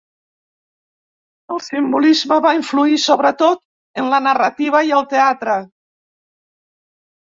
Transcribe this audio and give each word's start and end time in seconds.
El 1.55 1.61
simbolisme 1.65 2.39
va 2.47 2.55
influir 2.61 2.99
sobretot 3.05 3.63
en 4.05 4.13
la 4.17 4.25
narrativa 4.33 4.85
i 4.93 4.99
el 5.01 5.11
teatre. 5.17 5.63